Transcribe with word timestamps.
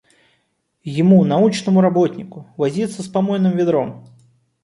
Ему 0.97 1.23
научному 1.23 1.79
работнику, 1.79 2.47
возиться 2.57 3.03
с 3.03 3.07
помойным 3.07 3.55
ведром! 3.55 4.09